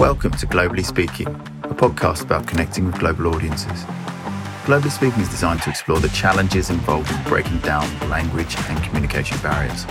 [0.00, 3.84] Welcome to Globally Speaking, a podcast about connecting with global audiences.
[4.64, 9.36] Globally Speaking is designed to explore the challenges involved in breaking down language and communication
[9.42, 9.84] barriers.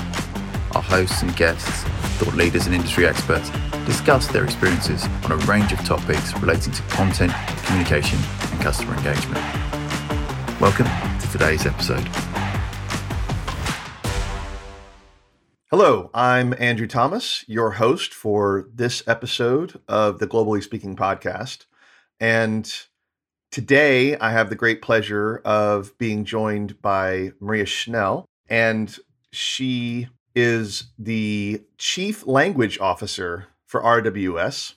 [0.74, 1.84] Our hosts and guests,
[2.18, 3.52] thought leaders and industry experts,
[3.86, 7.32] discuss their experiences on a range of topics relating to content,
[7.66, 8.18] communication,
[8.52, 9.46] and customer engagement.
[10.60, 10.88] Welcome
[11.20, 12.29] to today's episode.
[15.72, 21.68] Hello, I'm Andrew Thomas, your host for this episode of the Globally Speaking podcast.
[22.20, 22.68] And
[23.52, 28.26] today I have the great pleasure of being joined by Maria Schnell.
[28.50, 28.98] And
[29.32, 34.74] she is the Chief Language Officer for RWS.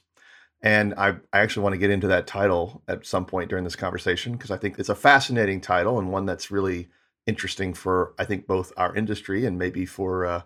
[0.60, 3.76] And I, I actually want to get into that title at some point during this
[3.76, 6.88] conversation because I think it's a fascinating title and one that's really
[7.26, 10.42] interesting for, I think, both our industry and maybe for uh,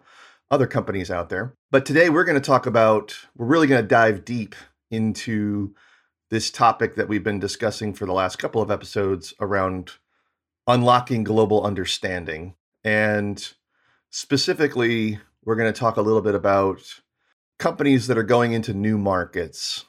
[0.51, 1.55] other companies out there.
[1.71, 4.55] But today we're going to talk about, we're really going to dive deep
[4.91, 5.75] into
[6.31, 9.93] this topic that we've been discussing for the last couple of episodes around
[10.67, 12.55] unlocking global understanding.
[12.85, 13.53] And
[14.11, 16.81] specifically, we're going to talk a little bit about
[17.59, 19.85] companies that are going into new markets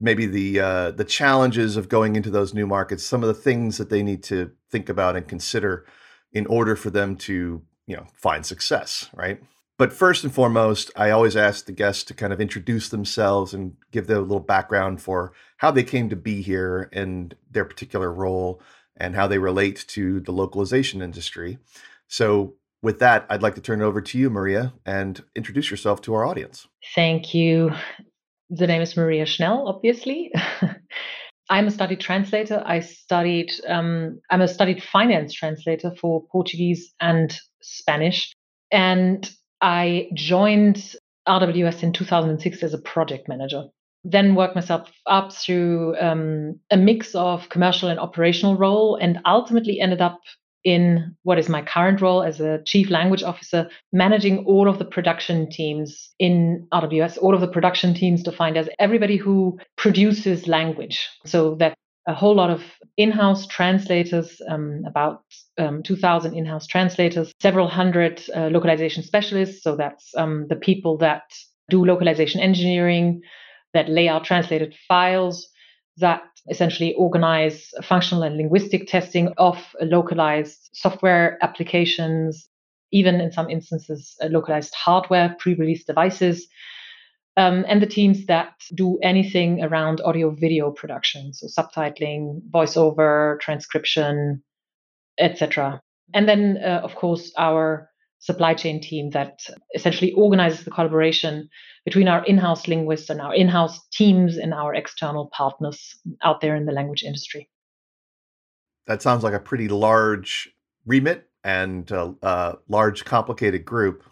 [0.00, 3.78] maybe the uh, the challenges of going into those new markets some of the things
[3.78, 5.84] that they need to think about and consider
[6.32, 9.42] in order for them to you know find success right?
[9.76, 13.76] But first and foremost i always ask the guests to kind of introduce themselves and
[13.90, 18.12] give them a little background for how they came to be here and their particular
[18.12, 18.60] role
[18.96, 21.58] and how they relate to the localization industry.
[22.08, 26.00] So with that i'd like to turn it over to you maria and introduce yourself
[26.02, 26.68] to our audience.
[26.94, 27.72] Thank you.
[28.50, 30.32] The name is maria schnell obviously
[31.50, 32.62] I'm a studied translator.
[32.64, 38.32] I studied, um, I'm a studied finance translator for Portuguese and Spanish.
[38.70, 39.28] And
[39.60, 40.94] I joined
[41.28, 43.64] RWS in 2006 as a project manager.
[44.04, 49.80] Then worked myself up through um, a mix of commercial and operational role, and ultimately
[49.80, 50.20] ended up
[50.64, 54.84] in what is my current role as a chief language officer, managing all of the
[54.84, 61.08] production teams in RWS, all of the production teams defined as everybody who produces language.
[61.24, 61.74] So that
[62.06, 62.62] a whole lot of
[62.96, 65.22] in-house translators, um, about
[65.58, 69.62] um, 2,000 in-house translators, several hundred uh, localization specialists.
[69.62, 71.22] So that's um, the people that
[71.68, 73.22] do localization engineering,
[73.74, 75.48] that lay out translated files,
[75.98, 82.48] that essentially organize functional and linguistic testing of localized software applications,
[82.92, 86.48] even in some instances, uh, localized hardware, pre release devices.
[87.36, 94.42] Um, and the teams that do anything around audio video production, so subtitling, voiceover, transcription,
[95.18, 95.80] etc.
[96.12, 97.89] And then, uh, of course, our
[98.20, 99.40] supply chain team that
[99.74, 101.48] essentially organizes the collaboration
[101.84, 106.66] between our in-house linguists and our in-house teams and our external partners out there in
[106.66, 107.48] the language industry.
[108.86, 110.50] That sounds like a pretty large
[110.84, 114.04] remit and a, a large, complicated group.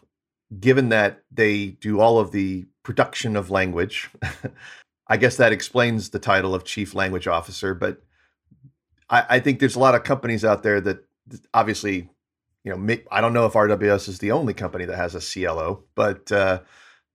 [0.59, 4.09] Given that they do all of the production of language,
[5.09, 7.75] I guess that explains the title of chief language officer.
[7.75, 8.03] But
[9.11, 11.05] I, I think there's a lot of companies out there that
[11.53, 12.09] obviously
[12.69, 15.85] you know, I don't know if RWS is the only company that has a CLO,
[15.95, 16.61] but uh,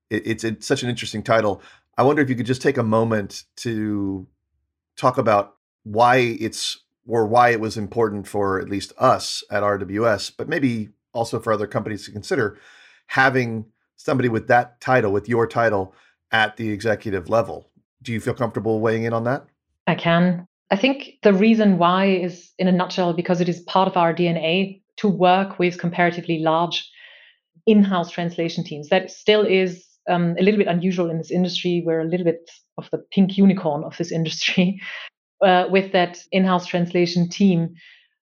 [0.10, 1.62] it, it's, it's such an interesting title.
[1.96, 4.26] I wonder if you could just take a moment to
[4.98, 10.32] talk about why it's or why it was important for at least us at RWS,
[10.36, 12.58] but maybe also for other companies to consider
[13.08, 13.66] having
[13.96, 15.94] somebody with that title, with your title
[16.32, 17.70] at the executive level.
[18.02, 19.46] Do you feel comfortable weighing in on that?
[19.86, 20.48] I can.
[20.72, 24.14] I think the reason why is, in a nutshell, because it is part of our
[24.14, 26.90] DNA to work with comparatively large
[27.66, 28.90] in-house translation teams.
[28.90, 31.84] That still is um, a little bit unusual in this industry.
[31.86, 34.80] We're a little bit of the pink unicorn of this industry
[35.44, 37.76] uh, with that in-house translation team.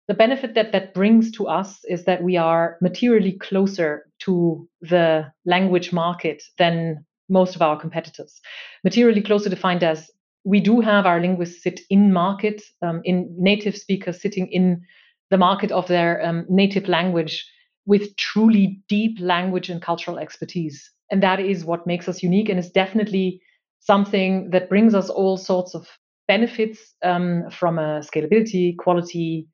[0.07, 5.31] The benefit that that brings to us is that we are materially closer to the
[5.45, 8.41] language market than most of our competitors.
[8.83, 10.09] Materially closer defined as
[10.43, 14.81] we do have our linguists sit in market, um, in native speakers sitting in
[15.29, 17.45] the market of their um, native language
[17.85, 20.91] with truly deep language and cultural expertise.
[21.11, 23.41] And that is what makes us unique and is definitely
[23.79, 25.87] something that brings us all sorts of
[26.27, 29.47] benefits um, from a scalability, quality,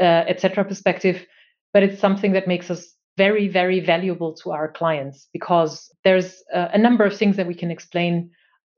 [0.00, 0.64] uh, etc.
[0.64, 1.26] perspective.
[1.72, 6.68] But it's something that makes us very, very valuable to our clients because there's uh,
[6.72, 8.30] a number of things that we can explain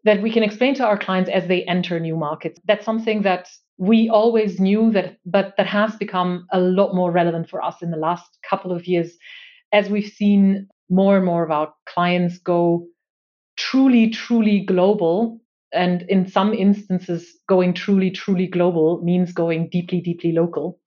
[0.05, 2.59] that we can explain to our clients as they enter new markets.
[2.65, 3.49] That's something that
[3.81, 7.93] we always knew that, but that has become a lot more relevant for us in
[7.93, 9.13] the last couple of years
[9.73, 12.87] as we've seen more and more of our clients go
[13.59, 15.41] truly, truly global
[15.73, 20.81] And in some instances, going truly, truly global means going deeply, deeply local.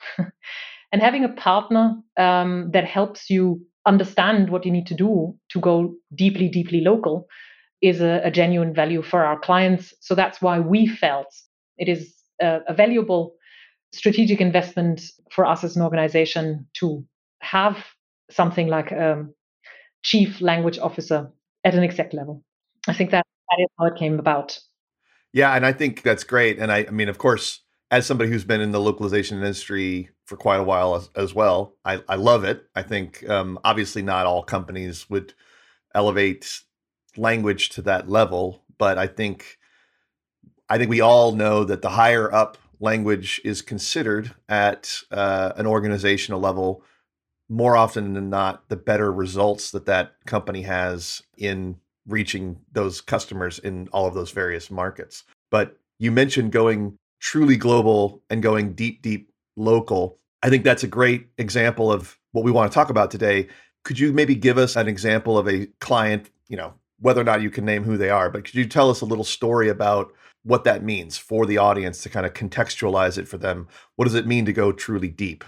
[0.94, 5.62] and having a partner um, that helps you understand what you need to do to
[5.62, 7.28] go deeply, deeply local
[7.82, 9.94] is a, a genuine value for our clients.
[10.02, 11.28] So that's why we felt
[11.78, 13.36] it is a, a valuable
[13.92, 15.02] strategic investment
[15.32, 17.06] for us as an organization to
[17.42, 17.78] have
[18.32, 19.26] something like a
[20.02, 21.32] chief language officer
[21.64, 22.44] at an exec level.
[22.88, 24.60] I think that, that is how it came about.
[25.32, 26.60] Yeah, and I think that's great.
[26.60, 30.36] And I, I mean, of course, as somebody who's been in the localization industry for
[30.36, 32.66] quite a while as, as well, I, I love it.
[32.76, 35.34] I think um, obviously not all companies would
[35.94, 36.62] elevate
[37.18, 39.58] language to that level, but I think
[40.74, 45.68] I think we all know that the higher up language is considered at uh, an
[45.68, 46.82] organizational level,
[47.48, 51.78] more often than not, the better results that that company has in
[52.08, 55.26] reaching those customers in all of those various markets.
[55.52, 60.18] But you mentioned going truly global and going deep, deep local.
[60.42, 63.48] I think that's a great example of what we want to talk about today.
[63.84, 67.44] Could you maybe give us an example of a client, you know, whether or not
[67.44, 70.12] you can name who they are, but could you tell us a little story about
[70.44, 73.68] what that means for the audience to kind of contextualize it for them?
[73.96, 75.44] What does it mean to go truly deep?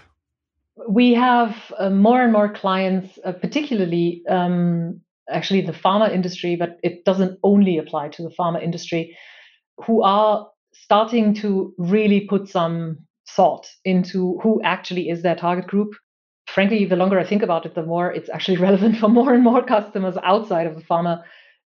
[0.88, 5.00] We have uh, more and more clients, uh, particularly um,
[5.30, 9.16] actually the pharma industry, but it doesn't only apply to the pharma industry,
[9.84, 12.98] who are starting to really put some
[13.28, 15.94] thought into who actually is their target group.
[16.46, 19.42] Frankly, the longer I think about it, the more it's actually relevant for more and
[19.42, 21.22] more customers outside of the pharma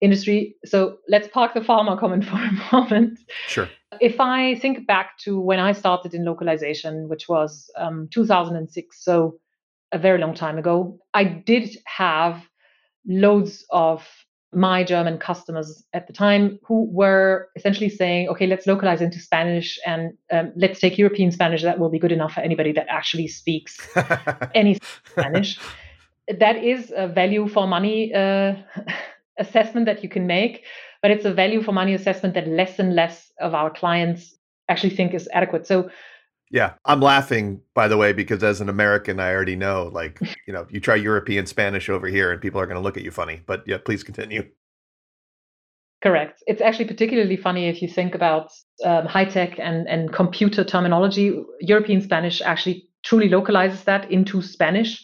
[0.02, 0.56] industry.
[0.66, 3.20] So let's park the pharma comment for a moment.
[3.48, 3.70] Sure.
[4.00, 9.40] If I think back to when I started in localization, which was um, 2006, so
[9.92, 12.42] a very long time ago, I did have
[13.06, 14.08] loads of
[14.54, 19.80] my German customers at the time who were essentially saying, okay, let's localize into Spanish
[19.86, 21.62] and um, let's take European Spanish.
[21.62, 23.80] That will be good enough for anybody that actually speaks
[24.56, 25.58] any Spanish.
[26.28, 28.56] That is a value for money uh,
[29.42, 30.64] assessment that you can make,
[31.02, 34.36] but it's a value for money assessment that less and less of our clients
[34.70, 35.68] actually think is adequate.
[35.68, 35.90] So
[36.52, 40.54] yeah, I'm laughing by the way because as an American, I already know like you
[40.54, 43.12] know you try European Spanish over here and people are going to look at you
[43.12, 43.42] funny.
[43.46, 44.44] But yeah, please continue.
[46.04, 46.44] Correct.
[46.48, 48.52] It's actually particularly funny if you think about
[48.84, 51.42] um, high tech and and computer terminology.
[51.60, 55.04] European Spanish actually truly localizes that into Spanish.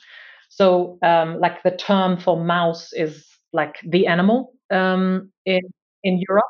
[0.50, 5.62] So um, like the term for mouse is like the animal um, in
[6.04, 6.46] in Europe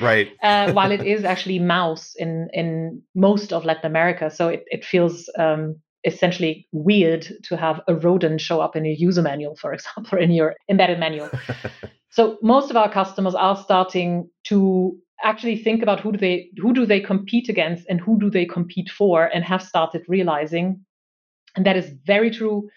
[0.00, 0.28] right.
[0.42, 4.84] uh, while it is actually mouse in in most of Latin America, so it it
[4.84, 9.72] feels um, essentially weird to have a rodent show up in your user manual, for
[9.76, 11.30] example, in your embedded manual.
[12.10, 16.72] so most of our customers are starting to actually think about who do they who
[16.72, 20.84] do they compete against and who do they compete for, and have started realizing,
[21.56, 22.68] and that is very true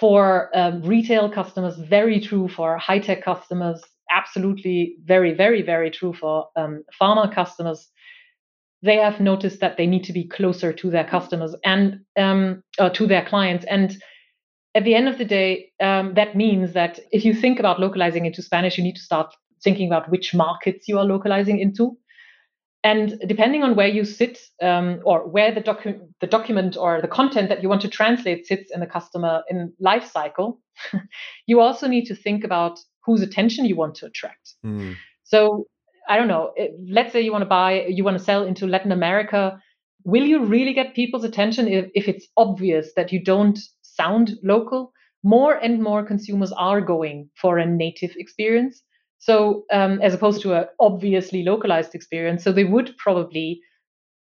[0.00, 6.12] for um, retail customers, very true for high tech customers, absolutely very, very, very true
[6.12, 7.88] for um, pharma customers.
[8.82, 12.90] They have noticed that they need to be closer to their customers and um, uh,
[12.90, 13.64] to their clients.
[13.66, 13.96] And
[14.74, 18.26] at the end of the day, um, that means that if you think about localizing
[18.26, 21.96] into Spanish, you need to start thinking about which markets you are localizing into.
[22.86, 27.08] And depending on where you sit um, or where the, docu- the document or the
[27.08, 30.60] content that you want to translate sits in the customer in life cycle,
[31.46, 34.54] you also need to think about whose attention you want to attract.
[34.64, 34.94] Mm.
[35.24, 35.66] So
[36.08, 36.52] I don't know.
[36.54, 39.60] It, let's say you want to buy, you want to sell into Latin America.
[40.04, 44.92] Will you really get people's attention if, if it's obvious that you don't sound local?
[45.24, 48.80] More and more consumers are going for a native experience.
[49.18, 53.60] So um, as opposed to an obviously localized experience, so they would probably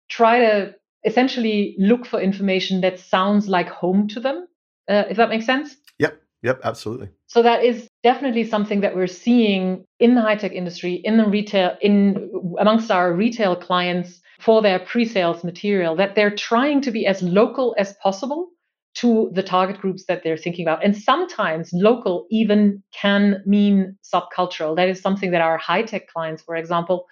[0.10, 0.76] try to
[1.06, 4.48] essentially look for information that sounds like home to them.
[4.88, 5.76] Uh, if that makes sense.
[6.00, 6.22] Yep.
[6.44, 6.62] Yep.
[6.64, 7.10] Absolutely.
[7.28, 11.26] So that is definitely something that we're seeing in the high tech industry, in the
[11.26, 17.08] retail, in amongst our retail clients for their pre-sales material, that they're trying to be
[17.08, 18.50] as local as possible
[18.96, 20.84] to the target groups that they're thinking about.
[20.84, 24.76] And sometimes local even can mean subcultural.
[24.76, 27.06] That is something that our high tech clients, for example,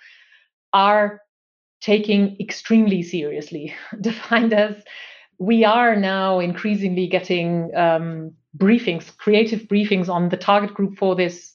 [0.71, 1.21] are
[1.81, 4.75] taking extremely seriously, defined as
[5.39, 11.52] we are now increasingly getting um, briefings, creative briefings on the target group for this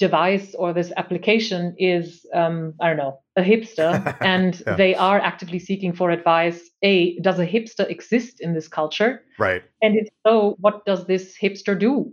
[0.00, 4.74] device or this application is, um, I don't know, a hipster, and yeah.
[4.74, 6.58] they are actively seeking for advice.
[6.82, 9.22] A, does a hipster exist in this culture?
[9.38, 9.62] Right.
[9.82, 12.10] And if so, what does this hipster do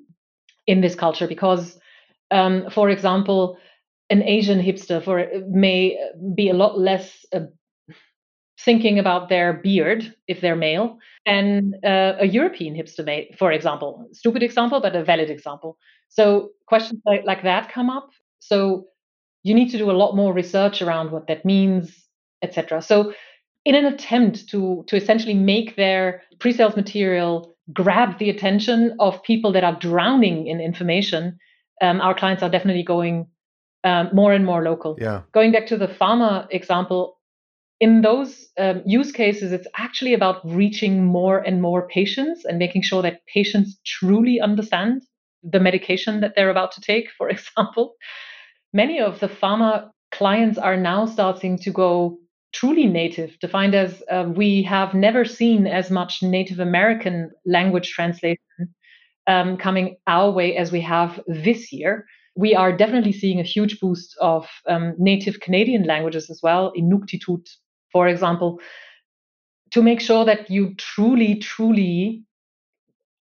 [0.68, 1.28] in this culture?
[1.28, 1.80] Because,
[2.30, 3.58] um, for example,
[4.10, 5.98] an Asian hipster for may
[6.36, 7.40] be a lot less uh,
[8.60, 14.08] thinking about their beard if they're male and uh, a European hipster may, for example.
[14.14, 15.78] Stupid example, but a valid example.
[16.10, 18.10] So questions like, like that come up.
[18.40, 18.86] So
[19.44, 22.08] you need to do a lot more research around what that means,
[22.42, 22.82] etc.
[22.82, 23.14] So
[23.66, 29.52] in an attempt to to essentially make their pre-sales material grab the attention of people
[29.52, 31.38] that are drowning in information,
[31.82, 33.28] um, our clients are definitely going
[33.84, 34.98] um, more and more local.
[35.00, 35.22] Yeah.
[35.34, 37.17] Going back to the pharma example,
[37.80, 42.82] in those um, use cases, it's actually about reaching more and more patients and making
[42.82, 45.04] sure that patients truly understand
[45.44, 47.96] the medication that they're about to take, for example.
[48.74, 52.18] Many of the pharma clients are now starting to go
[52.54, 58.38] truly native, defined as uh, we have never seen as much Native American language translation
[59.28, 62.06] um, coming our way as we have this year.
[62.36, 67.48] We are definitely seeing a huge boost of um, native Canadian languages as well, Inuktitut,
[67.92, 68.60] for example,
[69.72, 72.24] to make sure that you truly, truly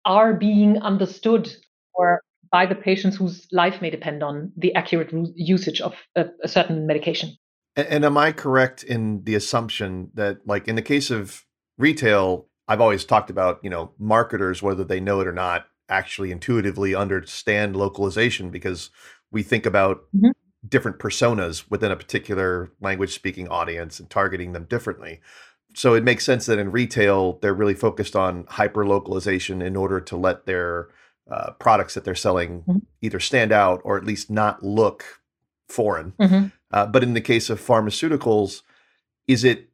[0.06, 1.54] are being understood
[1.94, 6.48] or by the patients whose life may depend on the accurate usage of a, a
[6.48, 7.36] certain medication.
[7.76, 11.46] And, and am I correct in the assumption that, like in the case of
[11.78, 16.32] retail, I've always talked about, you know, marketers, whether they know it or not, actually
[16.32, 18.90] intuitively understand localization because
[19.32, 20.30] we think about mm-hmm.
[20.68, 25.20] Different personas within a particular language speaking audience and targeting them differently.
[25.76, 30.00] So it makes sense that in retail, they're really focused on hyper localization in order
[30.00, 30.90] to let their
[31.30, 32.78] uh, products that they're selling mm-hmm.
[33.02, 35.22] either stand out or at least not look
[35.68, 36.14] foreign.
[36.20, 36.48] Mm-hmm.
[36.72, 38.62] Uh, but in the case of pharmaceuticals,
[39.28, 39.70] is it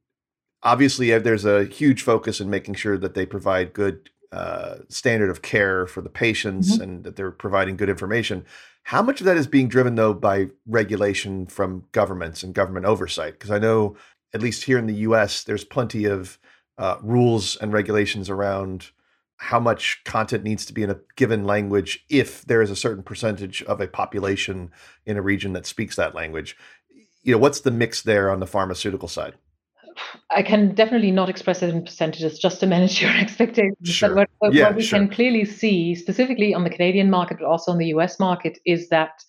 [0.64, 5.30] obviously uh, there's a huge focus in making sure that they provide good uh, standard
[5.30, 6.84] of care for the patients mm-hmm.
[6.84, 8.46] and that they're providing good information.
[8.84, 13.34] How much of that is being driven though by regulation from governments and government oversight?
[13.34, 13.96] Because I know,
[14.34, 16.38] at least here in the U.S., there's plenty of
[16.78, 18.92] uh, rules and regulations around
[19.38, 23.04] how much content needs to be in a given language if there is a certain
[23.04, 24.70] percentage of a population
[25.06, 26.58] in a region that speaks that language
[27.24, 29.36] you know, what's the mix there on the pharmaceutical side?
[30.32, 33.78] I can definitely not express it in percentages just to manage your expectations.
[33.84, 34.10] Sure.
[34.10, 35.00] But what, what, yeah, what we sure.
[35.00, 38.90] can clearly see, specifically on the Canadian market, but also on the US market, is
[38.90, 39.24] that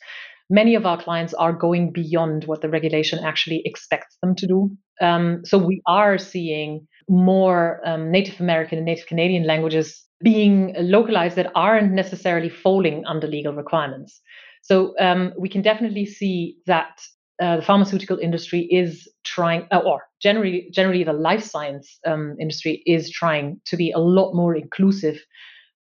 [0.51, 4.71] many of our clients are going beyond what the regulation actually expects them to do.
[5.01, 11.37] Um, so we are seeing more um, Native American and Native Canadian languages being localized
[11.37, 14.21] that aren't necessarily falling under legal requirements.
[14.63, 17.01] So um, we can definitely see that
[17.41, 22.83] uh, the pharmaceutical industry is trying, uh, or generally, generally the life science um, industry
[22.87, 25.19] is trying to be a lot more inclusive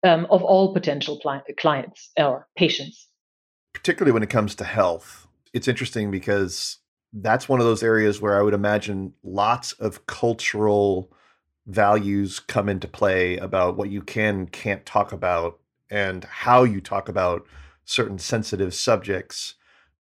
[0.06, 3.08] um, of all potential pli- clients or patients.
[3.74, 6.78] Particularly when it comes to health, it's interesting because
[7.14, 11.12] that's one of those areas where I would imagine lots of cultural
[11.66, 17.10] values come into play about what you can can't talk about and how you talk
[17.10, 17.46] about
[17.86, 19.56] certain sensitive subjects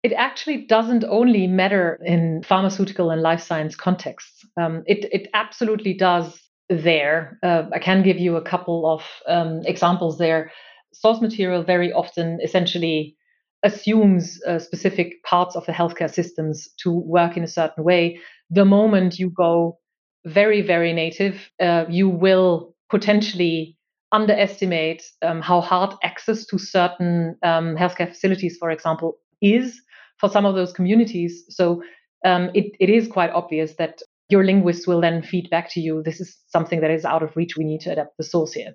[0.02, 4.44] it actually doesn't only matter in pharmaceutical and life science contexts.
[4.56, 7.38] Um, it, it absolutely does there.
[7.42, 10.52] Uh, I can give you a couple of um, examples there.
[10.92, 13.16] Source material very often essentially
[13.64, 18.20] assumes uh, specific parts of the healthcare systems to work in a certain way.
[18.50, 19.78] The moment you go
[20.24, 23.76] very, very native, uh, you will potentially
[24.12, 29.80] underestimate um, how hard access to certain um, healthcare facilities, for example, is
[30.18, 31.44] for some of those communities.
[31.48, 31.82] So
[32.24, 36.02] um, it, it is quite obvious that your linguists will then feed back to you
[36.02, 37.56] this is something that is out of reach.
[37.56, 38.72] We need to adapt the source here.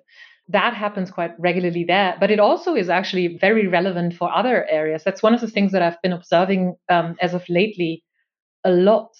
[0.48, 5.02] That happens quite regularly there, but it also is actually very relevant for other areas.
[5.04, 8.04] That's one of the things that I've been observing um, as of lately
[8.64, 9.10] a lot.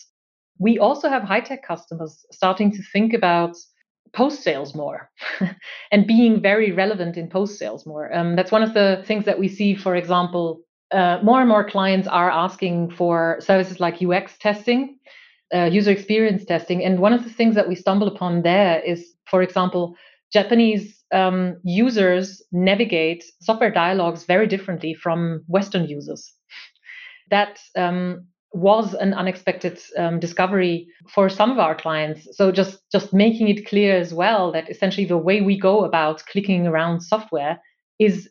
[0.59, 3.57] We also have high tech customers starting to think about
[4.13, 5.11] post sales more
[5.93, 8.15] and being very relevant in post sales more.
[8.15, 10.61] Um, that's one of the things that we see, for example,
[10.95, 14.99] uh, more and more clients are asking for services like UX testing,
[15.55, 16.85] uh, user experience testing.
[16.85, 19.97] And one of the things that we stumble upon there is, for example,
[20.33, 26.33] Japanese um, users navigate software dialogues very differently from Western users.
[27.31, 32.29] That um, was an unexpected um, discovery for some of our clients.
[32.37, 36.25] So just just making it clear as well that essentially the way we go about
[36.27, 37.61] clicking around software
[37.99, 38.29] is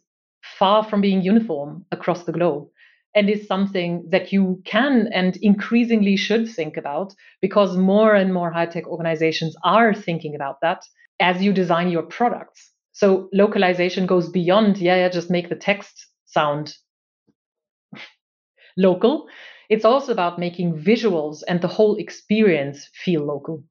[0.57, 2.67] far from being uniform across the globe
[3.15, 8.51] and is something that you can and increasingly should think about because more and more
[8.51, 10.83] high tech organizations are thinking about that
[11.19, 12.71] as you design your products.
[12.91, 16.75] So localization goes beyond, yeah, yeah, just make the text sound
[18.77, 19.27] local.
[19.69, 23.63] It's also about making visuals and the whole experience feel local.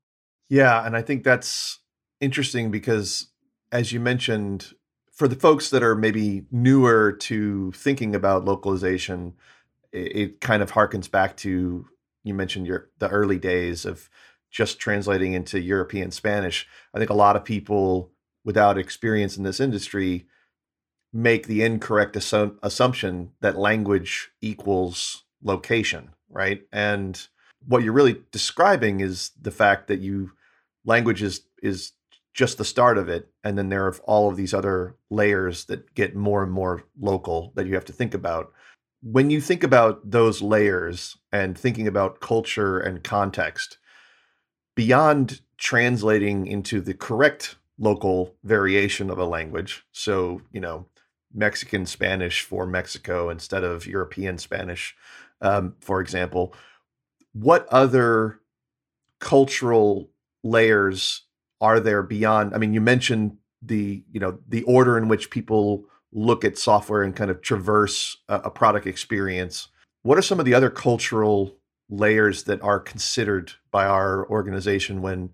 [0.48, 1.78] Yeah, and I think that's
[2.20, 3.28] interesting because
[3.70, 4.72] as you mentioned,
[5.12, 9.34] for the folks that are maybe newer to thinking about localization,
[9.92, 11.86] it, it kind of harkens back to
[12.24, 14.08] you mentioned your the early days of
[14.50, 16.68] just translating into European Spanish.
[16.94, 18.10] I think a lot of people
[18.44, 20.26] without experience in this industry
[21.12, 26.62] make the incorrect assu- assumption that language equals location, right?
[26.72, 27.28] And
[27.66, 30.32] what you're really describing is the fact that you
[30.84, 31.92] language is is
[32.32, 35.94] just the start of it and then there are all of these other layers that
[35.94, 38.52] get more and more local that you have to think about.
[39.02, 43.78] When you think about those layers and thinking about culture and context
[44.74, 50.86] beyond translating into the correct local variation of a language so you know
[51.32, 54.94] mexican spanish for mexico instead of european spanish
[55.40, 56.54] um, for example
[57.32, 58.40] what other
[59.20, 60.10] cultural
[60.42, 61.22] layers
[61.62, 65.86] are there beyond i mean you mentioned the you know the order in which people
[66.12, 69.68] look at software and kind of traverse a, a product experience.
[70.02, 71.56] What are some of the other cultural
[71.88, 75.30] layers that are considered by our organization when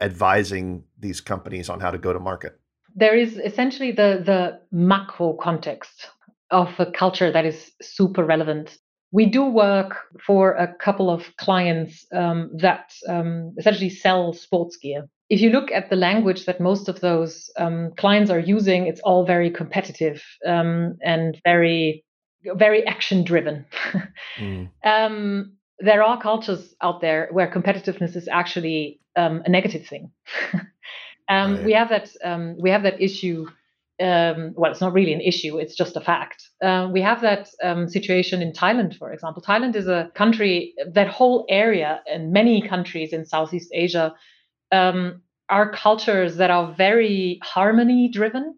[0.00, 2.58] advising these companies on how to go to market?
[2.94, 6.08] There is essentially the the macro context
[6.50, 8.78] of a culture that is super relevant.
[9.12, 9.96] We do work
[10.26, 15.08] for a couple of clients um, that um, essentially sell sports gear.
[15.30, 19.00] If you look at the language that most of those um, clients are using, it's
[19.00, 22.04] all very competitive um, and very,
[22.44, 23.66] very action driven.
[24.38, 24.70] mm.
[24.84, 30.10] Um, there are cultures out there where competitiveness is actually um, a negative thing.
[31.30, 31.64] right.
[31.64, 32.08] We have that.
[32.58, 33.46] we have that issue
[34.00, 36.48] um, well, it's not really an issue, it's just a fact.
[36.62, 39.42] Uh, we have that um, situation in Thailand, for example.
[39.42, 44.14] Thailand is a country, that whole area, and many countries in Southeast Asia
[44.70, 48.54] um, are cultures that are very harmony driven.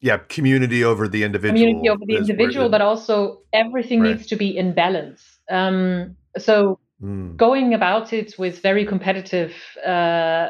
[0.00, 1.58] Yeah, community over the individual.
[1.58, 4.16] Community over the individual, but also everything right.
[4.16, 5.22] needs to be in balance.
[5.48, 7.36] Um, so mm.
[7.36, 9.54] going about it with very competitive
[9.86, 10.48] uh,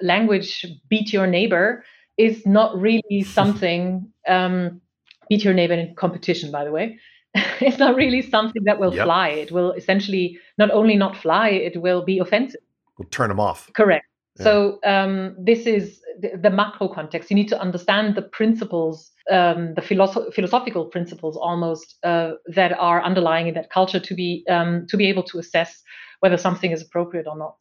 [0.00, 1.84] language, beat your neighbor,
[2.16, 4.80] is not really something um,
[5.28, 6.98] beat your neighbor in competition by the way
[7.60, 9.04] it's not really something that will yep.
[9.04, 12.60] fly it will essentially not only not fly it will be offensive
[12.98, 17.30] We'll turn them off correct so um, this is the, the, macro context.
[17.30, 23.02] You need to understand the principles um, the philosoph- philosophical principles almost uh, that are
[23.02, 25.82] underlying in that culture to be um, to be able to assess
[26.20, 27.56] whether something is appropriate or not.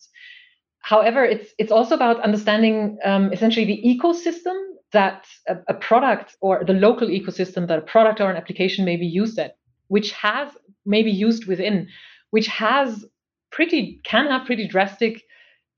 [0.80, 4.58] However, it's it's also about understanding um, essentially the ecosystem
[4.92, 8.96] that a, a, product or the local ecosystem that a product or an application may
[8.96, 9.58] be used at,
[9.88, 10.52] which has
[10.86, 11.88] maybe used within,
[12.30, 13.06] which has
[13.52, 15.24] pretty can have pretty drastic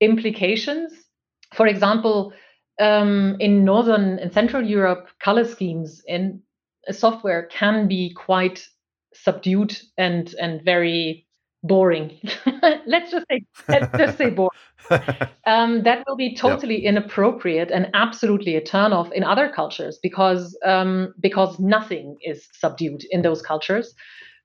[0.00, 0.92] implications.
[1.54, 2.32] For example,
[2.80, 6.42] um, in northern and central Europe, color schemes in
[6.90, 8.66] software can be quite
[9.14, 11.26] subdued and and very
[11.62, 12.20] boring.
[12.86, 14.50] let's just say let's just say boring.
[15.46, 16.90] Um, that will be totally yep.
[16.96, 23.22] inappropriate and absolutely a turnoff in other cultures because um, because nothing is subdued in
[23.22, 23.94] those cultures.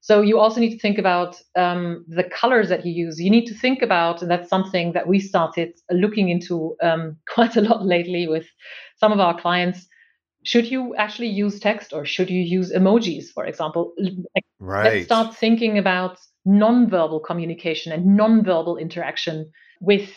[0.01, 3.19] So you also need to think about um, the colors that you use.
[3.19, 7.55] You need to think about, and that's something that we started looking into um, quite
[7.55, 8.47] a lot lately with
[8.97, 9.87] some of our clients.
[10.43, 13.93] Should you actually use text or should you use emojis, for example?
[14.59, 14.93] Right.
[14.93, 20.09] Let's start thinking about nonverbal communication and nonverbal interaction with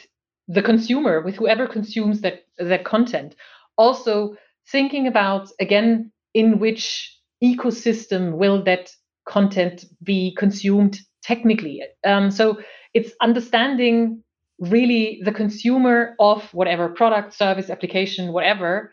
[0.48, 3.34] the consumer, with whoever consumes that that content.
[3.76, 4.34] Also
[4.72, 8.90] thinking about again in which ecosystem will that
[9.26, 11.82] content be consumed technically.
[12.04, 12.60] Um, so
[12.92, 14.22] it's understanding
[14.58, 18.92] really the consumer of whatever product, service, application, whatever,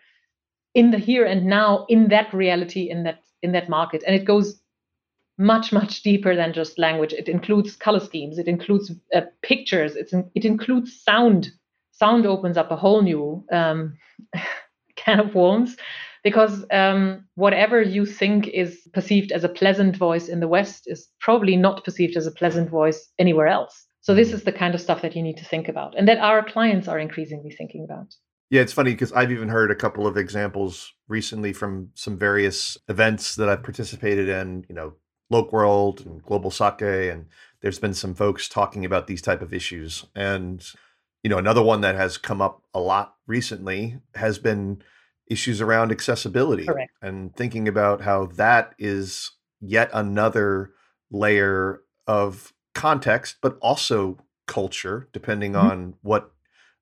[0.74, 4.26] in the here and now, in that reality, in that in that market, and it
[4.26, 4.60] goes
[5.38, 7.14] much much deeper than just language.
[7.14, 8.38] It includes color schemes.
[8.38, 9.96] It includes uh, pictures.
[9.96, 11.52] It's in, it includes sound.
[11.92, 13.98] Sound opens up a whole new um,
[14.96, 15.76] can of worms
[16.24, 21.08] because um, whatever you think is perceived as a pleasant voice in the west is
[21.20, 23.88] probably not perceived as a pleasant voice anywhere else.
[24.02, 26.18] So this is the kind of stuff that you need to think about and that
[26.20, 28.14] our clients are increasingly thinking about.
[28.50, 32.78] Yeah, it's funny because I've even heard a couple of examples recently from some various
[32.90, 34.94] events that I've participated in, you know,
[35.30, 37.28] World and Global Sake, and
[37.62, 40.06] there's been some folks talking about these type of issues.
[40.14, 40.62] And
[41.24, 44.82] you know, another one that has come up a lot recently has been
[45.32, 46.92] issues around accessibility Correct.
[47.02, 50.72] and thinking about how that is yet another
[51.10, 54.18] layer of context, but also
[54.48, 55.70] culture, depending Mhm.
[55.70, 56.32] on what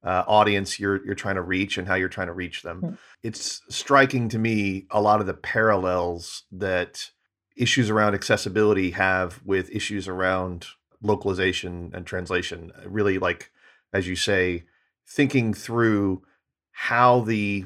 [0.01, 2.81] uh, audience you're you're trying to reach and how you're trying to reach them.
[2.81, 2.97] Mm.
[3.21, 7.11] It's striking to me a lot of the parallels that
[7.57, 10.67] issues around accessibility have with issues around
[11.01, 12.71] localization and translation.
[12.85, 13.51] Really, like
[13.91, 14.63] as you say,
[15.05, 16.23] thinking through
[16.71, 17.65] how the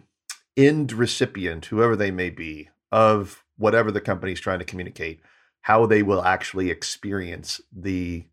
[0.57, 5.21] end recipient, whoever they may be, of whatever the company's trying to communicate,
[5.61, 8.25] how they will actually experience the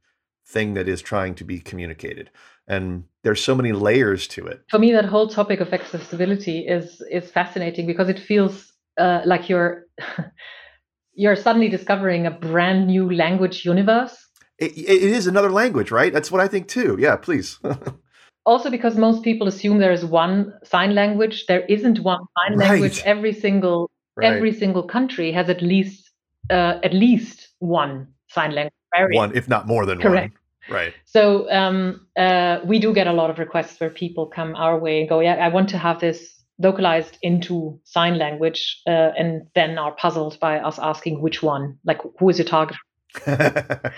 [0.46, 2.30] thing that is trying to be communicated.
[2.66, 4.62] And there's so many layers to it.
[4.70, 9.48] For me, that whole topic of accessibility is is fascinating because it feels uh, like
[9.48, 9.87] you're
[11.14, 14.16] you're suddenly discovering a brand new language universe.
[14.59, 14.72] it.
[14.76, 16.12] It is another language, right?
[16.12, 16.96] That's what I think too.
[16.98, 17.59] Yeah, please.
[18.50, 23.00] Also, because most people assume there is one sign language, there isn't one sign language.
[23.04, 24.32] Every single right.
[24.32, 26.10] every single country has at least
[26.50, 29.16] uh, at least one sign language barrier.
[29.16, 30.34] one, if not more than Correct.
[30.68, 30.76] one.
[30.76, 30.92] Right.
[31.04, 34.98] So um, uh, we do get a lot of requests where people come our way
[34.98, 39.78] and go, "Yeah, I want to have this localized into sign language," uh, and then
[39.78, 42.76] are puzzled by us asking which one, like who is your target?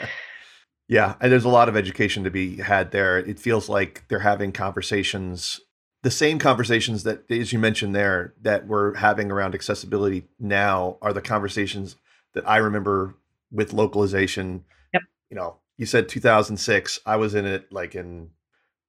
[0.93, 3.17] yeah, and there's a lot of education to be had there.
[3.17, 5.59] It feels like they're having conversations,
[6.03, 11.15] the same conversations that, as you mentioned there, that we're having around accessibility now are
[11.15, 11.97] the conversations
[12.35, 13.15] that I remember
[13.51, 14.67] with localization.
[14.93, 15.03] Yep.
[15.31, 17.01] You know, you said 2006.
[17.07, 18.29] I was in it like in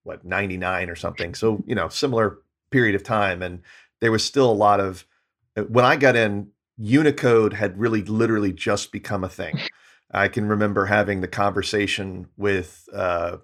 [0.04, 1.34] what 99 or something.
[1.34, 2.40] So you know, similar
[2.70, 3.62] period of time, and
[4.02, 5.06] there was still a lot of
[5.70, 6.50] when I got in.
[6.76, 9.58] Unicode had really literally just become a thing.
[10.14, 13.38] I can remember having the conversation with uh,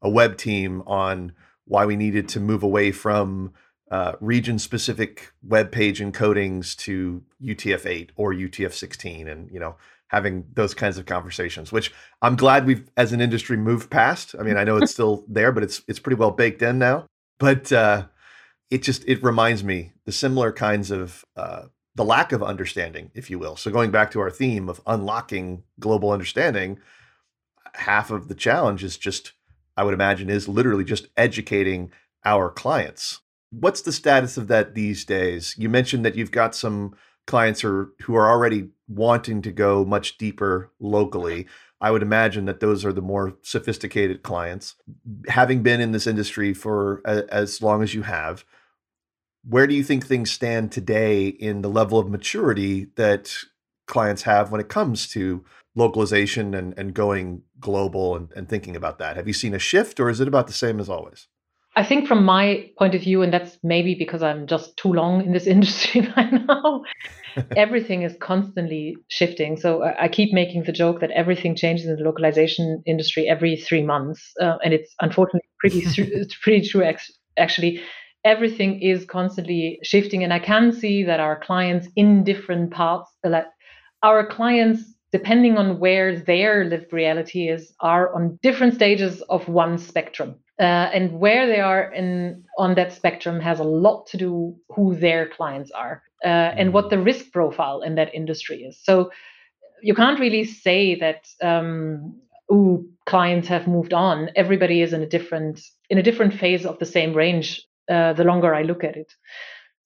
[0.00, 1.32] a web team on
[1.64, 3.52] why we needed to move away from
[3.90, 9.76] uh, region specific web page encodings to UTF-8 or UTF-16 and you know
[10.08, 14.34] having those kinds of conversations which I'm glad we've as an industry moved past.
[14.38, 17.06] I mean I know it's still there but it's it's pretty well baked in now.
[17.38, 18.06] But uh,
[18.70, 23.30] it just it reminds me the similar kinds of uh, the lack of understanding, if
[23.30, 23.56] you will.
[23.56, 26.78] So going back to our theme of unlocking global understanding,
[27.74, 29.32] half of the challenge is just,
[29.76, 31.92] I would imagine, is literally just educating
[32.24, 33.20] our clients.
[33.50, 35.54] What's the status of that these days?
[35.58, 36.94] You mentioned that you've got some
[37.26, 41.46] clients are, who are already wanting to go much deeper locally.
[41.80, 44.76] I would imagine that those are the more sophisticated clients.
[45.28, 48.44] Having been in this industry for a, as long as you have,
[49.48, 53.34] where do you think things stand today in the level of maturity that
[53.86, 58.98] clients have when it comes to localization and, and going global and, and thinking about
[58.98, 59.16] that?
[59.16, 61.28] Have you seen a shift or is it about the same as always?
[61.74, 65.24] I think from my point of view, and that's maybe because I'm just too long
[65.24, 66.82] in this industry by now,
[67.56, 69.56] everything is constantly shifting.
[69.56, 73.56] So I I keep making the joke that everything changes in the localization industry every
[73.56, 76.82] three months, uh, and it's unfortunately pretty it's pretty true.
[76.82, 77.80] Ex- actually,
[78.24, 83.10] everything is constantly shifting, and I can see that our clients in different parts,
[84.02, 84.82] our clients,
[85.12, 90.36] depending on where their lived reality is, are on different stages of one spectrum.
[90.60, 94.94] Uh, and where they are in on that spectrum has a lot to do who
[94.94, 98.78] their clients are uh, and what the risk profile in that industry is.
[98.82, 99.10] So
[99.82, 102.14] you can't really say that um,
[102.52, 104.30] ooh, clients have moved on.
[104.36, 107.66] Everybody is in a different in a different phase of the same range.
[107.90, 109.12] Uh, the longer I look at it,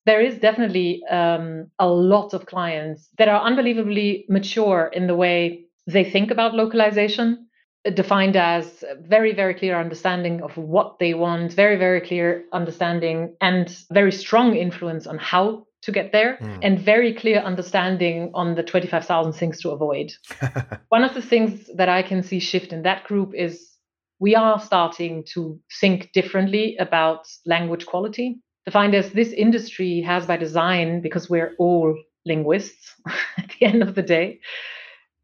[0.07, 5.65] there is definitely um, a lot of clients that are unbelievably mature in the way
[5.87, 7.47] they think about localization
[7.95, 13.85] defined as very very clear understanding of what they want very very clear understanding and
[13.93, 16.59] very strong influence on how to get there Mm.
[16.63, 20.13] and very clear understanding on the 25000 things to avoid
[20.89, 23.76] one of the things that i can see shift in that group is
[24.19, 30.37] we are starting to think differently about language quality defined as this industry has by
[30.37, 32.95] design because we're all linguists
[33.39, 34.41] at the end of the day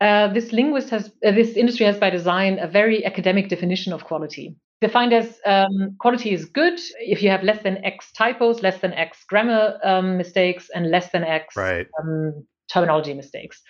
[0.01, 4.05] uh, this linguist has uh, this industry has by design a very academic definition of
[4.05, 8.79] quality defined as um, quality is good if you have less than x typos less
[8.79, 11.87] than x grammar um, mistakes and less than x right.
[12.01, 13.63] um, terminology mistakes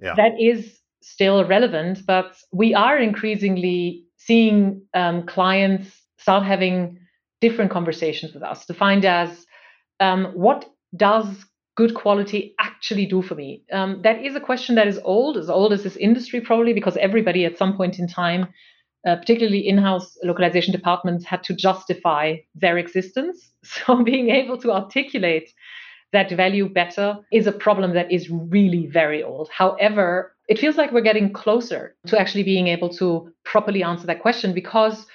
[0.00, 0.14] Yeah.
[0.16, 6.98] that is still relevant but we are increasingly seeing um, clients start having
[7.40, 9.46] different conversations with us defined as
[10.00, 10.64] um, what
[10.96, 11.26] does
[11.76, 13.62] good quality actually do for me?
[13.72, 16.96] Um, that is a question that is old, as old as this industry probably, because
[16.96, 18.48] everybody at some point in time,
[19.06, 23.50] uh, particularly in-house localization departments, had to justify their existence.
[23.64, 25.50] So being able to articulate
[26.14, 29.48] that value better is a problem that is really very old.
[29.50, 34.22] However, it feels like we're getting closer to actually being able to properly answer that
[34.22, 35.06] question because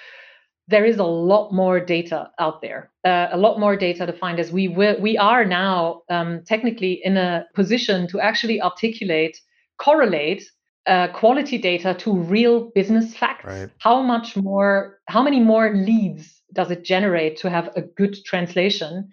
[0.68, 4.38] there is a lot more data out there, uh, a lot more data to find
[4.38, 9.36] as we we are now um, technically in a position to actually articulate,
[9.78, 10.44] correlate
[10.86, 13.44] uh, quality data to real business facts.
[13.44, 13.70] Right.
[13.78, 19.10] How much more, how many more leads does it generate to have a good translation?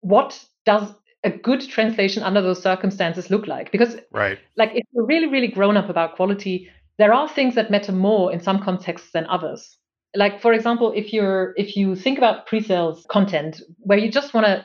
[0.00, 0.30] What
[0.64, 0.88] does
[1.24, 3.72] a good translation under those circumstances look like?
[3.72, 4.38] Because, right.
[4.56, 8.32] like, if you're really, really grown up about quality, there are things that matter more
[8.32, 9.76] in some contexts than others.
[10.14, 14.46] Like, for example, if you're if you think about pre-sales content where you just want
[14.46, 14.64] to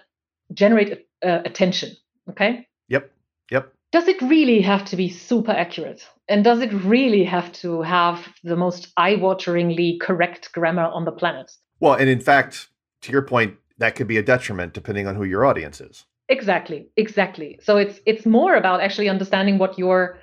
[0.53, 1.95] generate uh, attention,
[2.29, 2.67] okay?
[2.89, 3.11] Yep.
[3.49, 3.73] Yep.
[3.91, 6.05] Does it really have to be super accurate?
[6.27, 11.51] And does it really have to have the most eye-wateringly correct grammar on the planet?
[11.79, 12.69] Well, and in fact,
[13.01, 16.05] to your point, that could be a detriment depending on who your audience is.
[16.29, 17.59] Exactly, exactly.
[17.63, 20.19] So it's it's more about actually understanding what your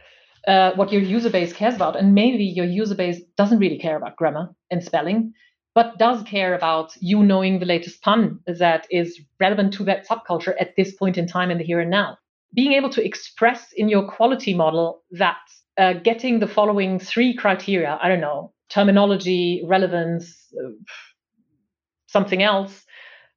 [0.47, 3.97] uh, what your user base cares about, and maybe your user base doesn't really care
[3.97, 5.33] about grammar and spelling,
[5.75, 10.55] but does care about you knowing the latest pun that is relevant to that subculture
[10.61, 12.16] at this point in time in the here and now.
[12.55, 15.38] Being able to express in your quality model that
[15.77, 20.71] uh, getting the following three criteria I don't know, terminology, relevance, uh,
[22.07, 22.86] something else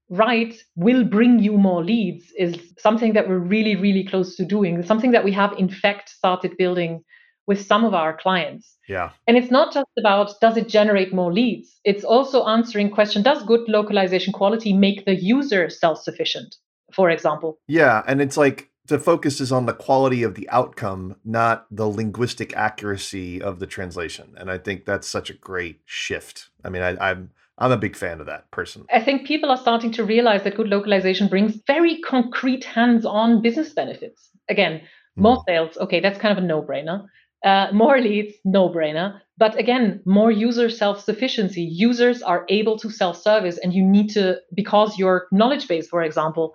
[0.10, 4.84] right will bring you more leads is something that we're really, really close to doing.
[4.84, 7.04] Something that we have, in fact, started building
[7.48, 8.78] with some of our clients.
[8.88, 9.10] Yeah.
[9.28, 11.80] And it's not just about does it generate more leads?
[11.84, 16.56] It's also answering question does good localization quality make the user self-sufficient,
[16.94, 17.58] for example?
[17.68, 21.88] Yeah, and it's like the focus is on the quality of the outcome, not the
[21.88, 24.36] linguistic accuracy of the translation.
[24.38, 26.50] And I think that's such a great shift.
[26.64, 28.86] I mean, I, I'm I'm a big fan of that person.
[28.94, 33.74] I think people are starting to realize that good localization brings very concrete hands-on business
[33.74, 34.30] benefits.
[34.50, 35.22] Again, mm.
[35.22, 37.06] more sales, okay, that's kind of a no-brainer.
[37.44, 39.20] Uh, more leads, no-brainer.
[39.38, 41.62] But again, more user self-sufficiency.
[41.62, 46.54] Users are able to self-service, and you need to because your knowledge base, for example,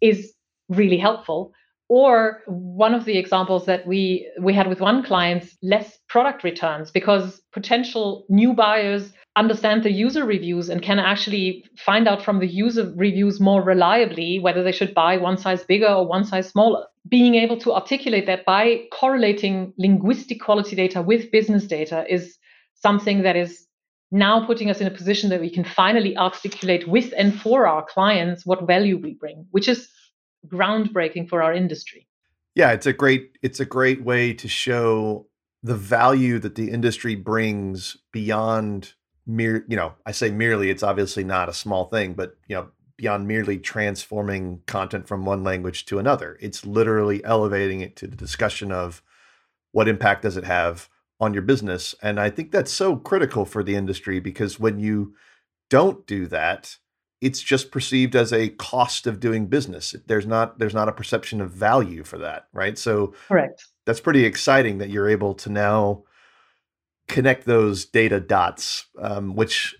[0.00, 0.32] is
[0.68, 1.52] really helpful
[1.88, 6.90] or one of the examples that we we had with one client less product returns
[6.90, 12.46] because potential new buyers understand the user reviews and can actually find out from the
[12.46, 16.86] user reviews more reliably whether they should buy one size bigger or one size smaller
[17.08, 22.38] being able to articulate that by correlating linguistic quality data with business data is
[22.74, 23.66] something that is
[24.10, 27.84] now putting us in a position that we can finally articulate with and for our
[27.84, 29.88] clients what value we bring which is
[30.48, 32.06] groundbreaking for our industry.
[32.54, 35.26] Yeah, it's a great it's a great way to show
[35.62, 38.94] the value that the industry brings beyond
[39.26, 42.68] mere, you know, I say merely it's obviously not a small thing, but you know,
[42.96, 46.38] beyond merely transforming content from one language to another.
[46.40, 49.02] It's literally elevating it to the discussion of
[49.72, 50.88] what impact does it have
[51.20, 51.94] on your business?
[52.02, 55.14] And I think that's so critical for the industry because when you
[55.70, 56.76] don't do that,
[57.20, 59.94] it's just perceived as a cost of doing business.
[60.06, 62.76] There's not there's not a perception of value for that, right?
[62.78, 63.66] So correct.
[63.86, 66.04] That's pretty exciting that you're able to now
[67.08, 69.74] connect those data dots, um, which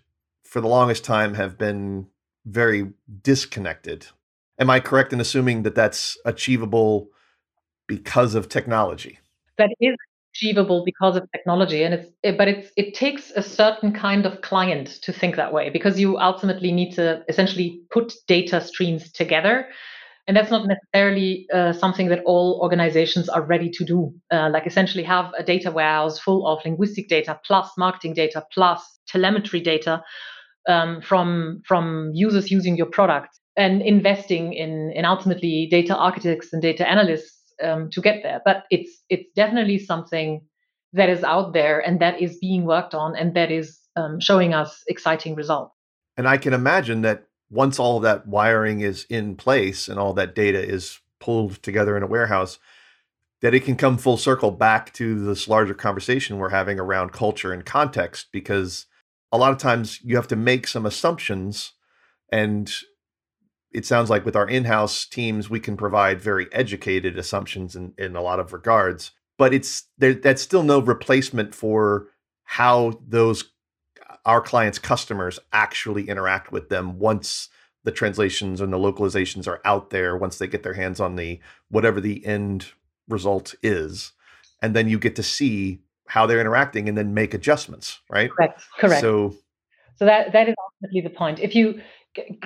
[0.45, 2.07] for the longest time have been
[2.47, 4.07] very disconnected.
[4.59, 7.09] Am I correct in assuming that that's achievable
[7.87, 9.19] because of technology?
[9.59, 9.97] That is
[10.35, 14.41] achievable because of technology and it's it, but it's it takes a certain kind of
[14.41, 19.69] client to think that way because you ultimately need to essentially put data streams together
[20.27, 24.67] and that's not necessarily uh, something that all organizations are ready to do uh, like
[24.67, 30.03] essentially have a data warehouse full of linguistic data plus marketing data plus telemetry data
[30.69, 36.63] um, from from users using your product and investing in in ultimately data architects and
[36.63, 38.41] data analysts um, to get there.
[38.45, 40.41] But it's it's definitely something
[40.93, 44.55] that is out there and that is being worked on and that is um, showing
[44.55, 45.75] us exciting results.
[46.17, 50.35] And I can imagine that once all that wiring is in place and all that
[50.35, 52.59] data is pulled together in a warehouse,
[53.41, 57.53] that it can come full circle back to this larger conversation we're having around culture
[57.53, 58.87] and context because
[59.31, 61.73] a lot of times you have to make some assumptions
[62.33, 62.73] and
[63.73, 68.17] it sounds like with our in-house teams we can provide very educated assumptions in, in
[68.17, 72.09] a lot of regards but it's there that's still no replacement for
[72.45, 73.53] how those
[74.25, 77.49] our clients customers actually interact with them once
[77.85, 81.39] the translations and the localizations are out there once they get their hands on the
[81.69, 82.73] whatever the end
[83.09, 84.13] result is
[84.63, 88.31] and then you get to see how they're interacting and then make adjustments right?
[88.31, 89.01] Correct correct.
[89.01, 89.35] So
[89.97, 91.39] so that that is ultimately the point.
[91.39, 91.81] If you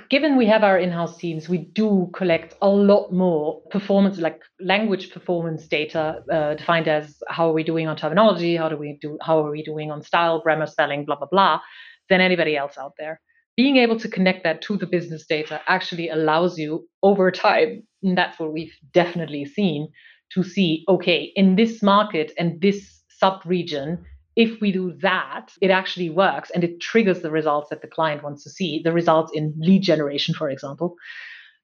[0.08, 5.10] given we have our in-house teams, we do collect a lot more performance, like language
[5.10, 9.18] performance data, uh, defined as how are we doing on terminology, how do we do,
[9.20, 11.60] how are we doing on style, grammar, spelling, blah blah blah,
[12.08, 13.20] than anybody else out there.
[13.56, 18.16] Being able to connect that to the business data actually allows you over time, and
[18.16, 19.88] that's what we've definitely seen,
[20.32, 24.04] to see okay in this market and this sub region
[24.38, 28.22] if we do that, it actually works and it triggers the results that the client
[28.22, 30.94] wants to see, the results in lead generation, for example.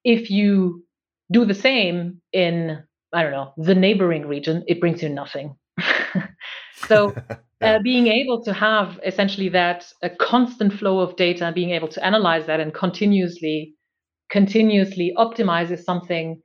[0.02, 0.82] If you
[1.30, 2.82] do the same in,
[3.12, 5.54] I don't know, the neighboring region, it brings you nothing.
[6.88, 7.14] so
[7.60, 12.04] uh, being able to have essentially that a constant flow of data being able to
[12.04, 13.74] analyze that and continuously
[14.30, 16.42] continuously optimize is something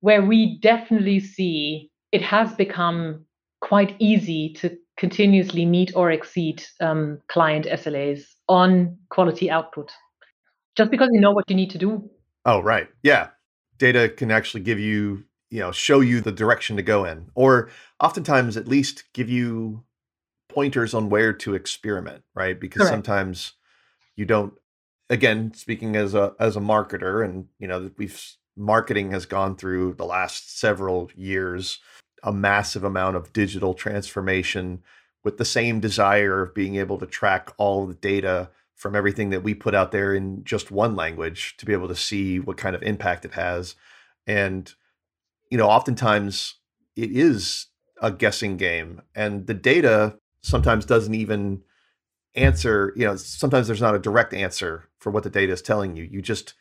[0.00, 3.24] where we definitely see it has become
[3.60, 9.90] quite easy to continuously meet or exceed um, client SLAs on quality output.
[10.76, 12.10] Just because you know what you need to do.
[12.44, 12.88] Oh, right.
[13.02, 13.28] Yeah.
[13.78, 17.70] Data can actually give you, you know, show you the direction to go in, or
[18.00, 19.84] oftentimes at least give you
[20.48, 22.58] pointers on where to experiment, right?
[22.58, 22.92] Because Correct.
[22.92, 23.52] sometimes
[24.16, 24.52] you don't
[25.10, 28.20] again, speaking as a as a marketer and you know, we've
[28.56, 31.78] marketing has gone through the last several years
[32.22, 34.82] a massive amount of digital transformation
[35.24, 39.42] with the same desire of being able to track all the data from everything that
[39.42, 42.76] we put out there in just one language to be able to see what kind
[42.76, 43.74] of impact it has.
[44.26, 44.72] And
[45.50, 46.54] you know oftentimes
[46.96, 47.66] it is
[48.00, 51.62] a guessing game and the data sometimes doesn't even
[52.34, 55.96] answer you know sometimes there's not a direct answer for what the data is telling
[55.96, 56.04] you.
[56.04, 56.54] You just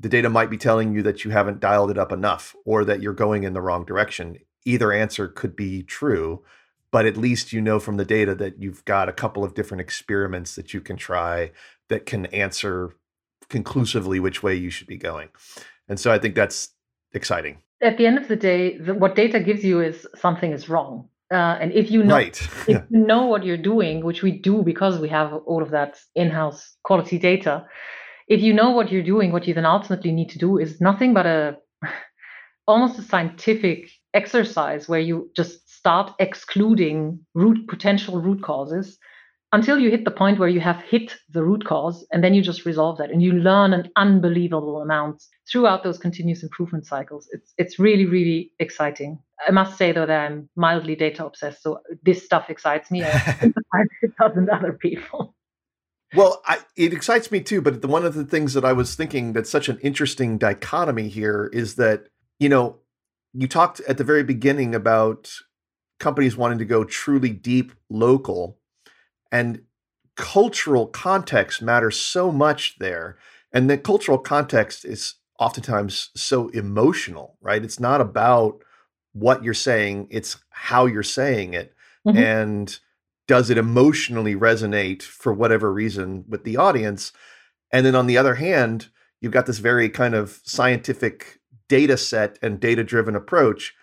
[0.00, 3.02] the data might be telling you that you haven't dialed it up enough or that
[3.02, 4.38] you're going in the wrong direction
[4.68, 6.42] either answer could be true,
[6.90, 9.80] but at least you know from the data that you've got a couple of different
[9.80, 11.50] experiments that you can try
[11.88, 12.94] that can answer
[13.48, 15.28] conclusively which way you should be going.
[15.88, 16.70] And so I think that's
[17.12, 17.58] exciting.
[17.80, 21.08] At the end of the day, the, what data gives you is something is wrong.
[21.30, 22.40] Uh, and if you know right.
[22.68, 25.98] if you know what you're doing, which we do because we have all of that
[26.14, 27.64] in-house quality data,
[28.28, 31.14] if you know what you're doing, what you then ultimately need to do is nothing
[31.14, 31.56] but a
[32.66, 38.98] almost a scientific exercise where you just start excluding root potential root causes
[39.52, 42.42] until you hit the point where you have hit the root cause and then you
[42.42, 47.28] just resolve that and you learn an unbelievable amount throughout those continuous improvement cycles.
[47.32, 49.18] It's it's really really exciting.
[49.46, 53.02] I must say though that i'm mildly data obsessed so this stuff excites me.
[53.02, 53.54] It
[54.20, 55.34] doesn't other people.
[56.14, 57.60] Well, I, it excites me too.
[57.60, 61.08] But the, one of the things that I was thinking that's such an interesting dichotomy
[61.08, 62.76] here is that you know
[63.38, 65.32] you talked at the very beginning about
[66.00, 68.58] companies wanting to go truly deep local
[69.30, 69.62] and
[70.16, 73.16] cultural context matters so much there
[73.52, 78.58] and the cultural context is oftentimes so emotional right it's not about
[79.12, 81.72] what you're saying it's how you're saying it
[82.06, 82.18] mm-hmm.
[82.18, 82.80] and
[83.28, 87.12] does it emotionally resonate for whatever reason with the audience
[87.72, 88.88] and then on the other hand
[89.20, 91.37] you've got this very kind of scientific
[91.68, 93.74] data set and data driven approach.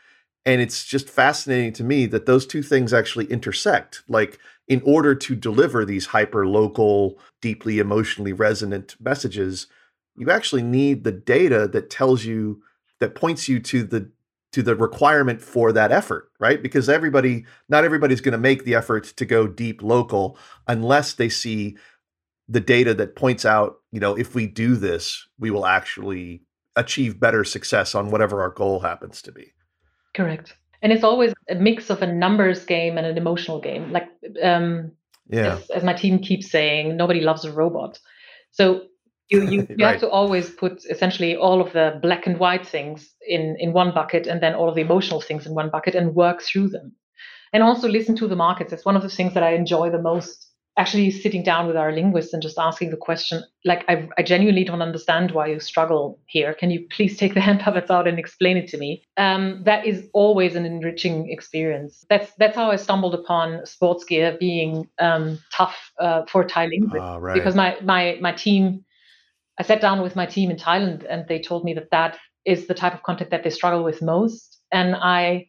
[0.46, 4.04] And it's just fascinating to me that those two things actually intersect.
[4.08, 9.68] Like, in order to deliver these hyper local, deeply emotionally resonant messages,
[10.16, 12.62] you actually need the data that tells you,
[13.00, 14.12] that points you to the
[14.54, 16.64] to the requirement for that effort, right?
[16.64, 21.28] Because everybody, not everybody's going to make the effort to go deep local unless they
[21.28, 21.76] see
[22.48, 26.45] the data that points out, you know, if we do this, we will actually
[26.76, 29.54] achieve better success on whatever our goal happens to be.
[30.14, 30.54] Correct.
[30.82, 33.92] And it's always a mix of a numbers game and an emotional game.
[33.92, 34.08] Like,
[34.44, 34.92] um,
[35.30, 35.56] yeah.
[35.56, 38.00] as, as my team keeps saying, nobody loves a robot.
[38.52, 38.84] So
[39.30, 39.94] you you, you right.
[39.94, 43.94] have to always put essentially all of the black and white things in in one
[43.94, 46.94] bucket and then all of the emotional things in one bucket and work through them
[47.54, 50.02] and also listen to the markets it's one of the things that i enjoy the
[50.02, 54.24] most actually sitting down with our linguists and just asking the question like I, I,
[54.24, 56.54] genuinely don't understand why you struggle here.
[56.54, 59.04] Can you please take the hand puppets out and explain it to me?
[59.18, 62.06] Um, that is always an enriching experience.
[62.10, 67.00] That's that's how i stumbled upon sports gear being um, tough uh, for thai linguists.
[67.00, 67.34] Oh, right.
[67.34, 68.84] because my my my team
[69.58, 72.68] i sat down with my team in thailand and they told me that that is
[72.68, 74.60] the type of content that they struggle with most.
[74.72, 75.48] And i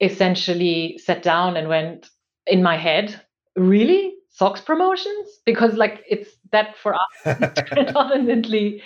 [0.00, 2.08] essentially sat down and went
[2.46, 3.20] in my head
[3.56, 7.36] really socks promotions because like it's that for us
[7.66, 8.82] predominantly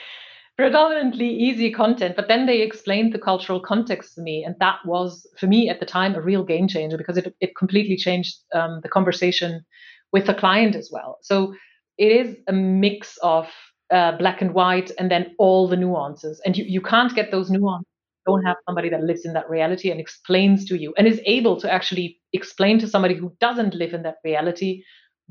[0.57, 5.27] predominantly easy content but then they explained the cultural context to me and that was
[5.39, 8.81] for me at the time a real game changer because it, it completely changed um,
[8.83, 9.65] the conversation
[10.13, 11.55] with the client as well so
[11.99, 13.47] it is a mix of
[13.93, 16.41] uh, black and white and then all the nuances.
[16.45, 17.87] And you, you can't get those nuances.
[18.27, 21.61] Don't have somebody that lives in that reality and explains to you and is able
[21.61, 24.83] to actually explain to somebody who doesn't live in that reality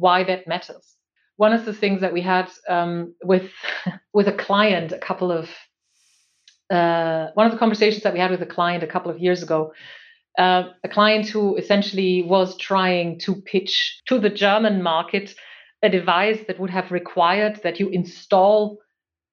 [0.01, 0.85] why that matters.
[1.37, 3.49] One of the things that we had um, with
[4.13, 5.49] with a client a couple of
[6.69, 9.43] uh, one of the conversations that we had with a client a couple of years
[9.43, 9.73] ago,
[10.37, 15.35] uh, a client who essentially was trying to pitch to the German market
[15.83, 18.77] a device that would have required that you install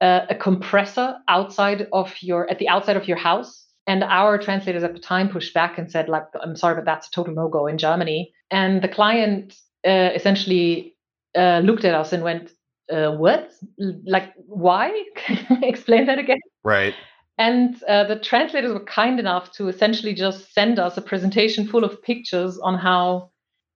[0.00, 3.66] uh, a compressor outside of your at the outside of your house.
[3.86, 7.08] And our translators at the time pushed back and said, like, I'm sorry, but that's
[7.08, 8.32] a total no-go in Germany.
[8.50, 9.54] And the client
[9.86, 10.96] uh, essentially
[11.36, 12.50] uh, looked at us and went,
[12.90, 13.52] uh, "What?
[13.78, 15.04] Like, why?
[15.62, 16.94] Explain that again." Right.
[17.38, 21.84] And uh, the translators were kind enough to essentially just send us a presentation full
[21.84, 23.30] of pictures on how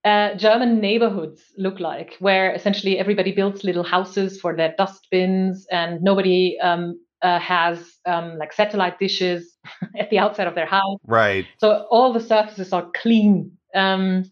[0.05, 6.03] uh, German neighborhoods look like, where essentially everybody builds little houses for their dustbins and
[6.03, 9.57] nobody um, uh, has um, like satellite dishes
[9.99, 10.99] at the outside of their house.
[11.07, 11.47] Right.
[11.59, 13.53] So all the surfaces are clean.
[13.77, 14.25] Um,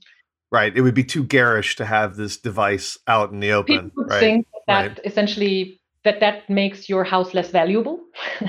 [0.51, 0.77] right.
[0.77, 3.91] It would be too garish to have this device out in the open.
[3.91, 4.21] People would right.
[4.21, 5.01] think that right.
[5.05, 8.01] essentially that that makes your house less valuable.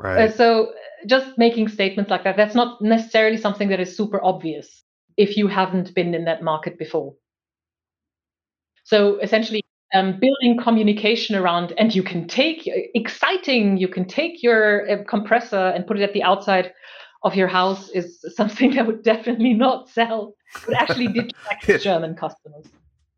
[0.00, 0.30] Right.
[0.30, 0.72] Uh, so
[1.06, 4.82] just making statements like that, that's not necessarily something that is super obvious
[5.18, 7.14] if you haven't been in that market before.
[8.84, 14.90] So essentially, um, building communication around, and you can take exciting, you can take your
[14.90, 16.72] uh, compressor and put it at the outside
[17.22, 20.34] of your house is something that would definitely not sell,
[20.66, 22.66] but actually detract German customers.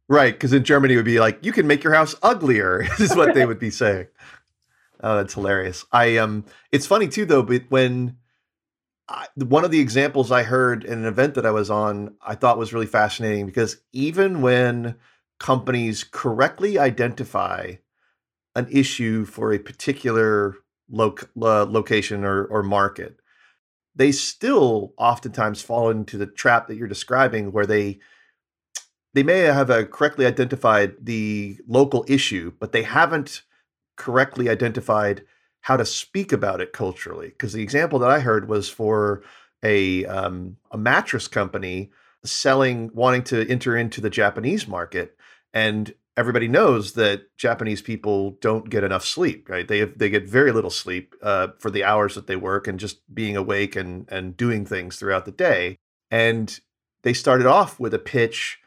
[0.08, 3.16] Right, because in Germany it would be like, you can make your house uglier, is
[3.16, 4.08] what they would be saying.
[5.02, 5.84] Oh, that's hilarious.
[5.90, 8.16] I um, it's funny too though, but when
[9.08, 12.34] I, one of the examples I heard in an event that I was on, I
[12.34, 14.96] thought was really fascinating because even when
[15.38, 17.74] companies correctly identify
[18.54, 20.56] an issue for a particular
[20.88, 23.18] loc- uh, location or, or market,
[23.94, 28.00] they still oftentimes fall into the trap that you're describing, where they
[29.14, 33.42] they may have uh, correctly identified the local issue, but they haven't
[33.96, 35.24] correctly identified
[35.60, 37.28] how to speak about it culturally.
[37.28, 39.22] Because the example that I heard was for
[39.62, 41.90] a um, a mattress company
[42.24, 45.16] selling, wanting to enter into the Japanese market,
[45.52, 49.48] and everybody knows that Japanese people don't get enough sleep.
[49.48, 49.66] Right?
[49.66, 53.00] They they get very little sleep uh, for the hours that they work and just
[53.14, 55.76] being awake and and doing things throughout the day.
[56.10, 56.58] And
[57.02, 58.58] they started off with a pitch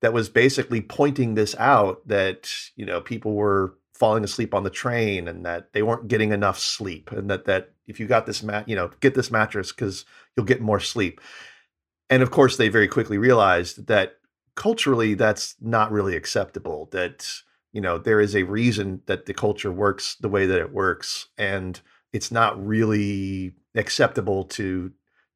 [0.00, 4.70] that was basically pointing this out that you know people were falling asleep on the
[4.70, 8.42] train and that they weren't getting enough sleep and that that if you got this
[8.42, 10.04] mat you know get this mattress because
[10.36, 11.20] you'll get more sleep
[12.10, 14.18] and of course they very quickly realized that
[14.56, 17.26] culturally that's not really acceptable that
[17.72, 21.28] you know there is a reason that the culture works the way that it works
[21.38, 21.80] and
[22.12, 24.92] it's not really acceptable to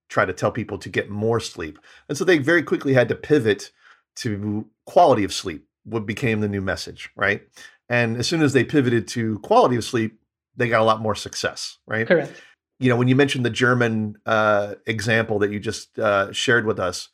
[0.08, 3.14] try to tell people to get more sleep and so they very quickly had to
[3.14, 3.72] pivot
[4.14, 7.42] to quality of sleep what became the new message right
[7.88, 10.18] and as soon as they pivoted to quality of sleep,
[10.56, 12.06] they got a lot more success, right?
[12.06, 12.32] Correct.
[12.78, 16.78] You know, when you mentioned the German uh, example that you just uh, shared with
[16.78, 17.08] us,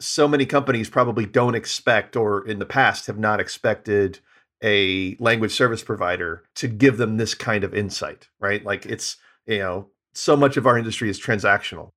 [0.00, 4.20] so many companies probably don't expect, or in the past have not expected,
[4.62, 8.64] a language service provider to give them this kind of insight, right?
[8.64, 9.16] Like it's,
[9.46, 11.90] you know, so much of our industry is transactional.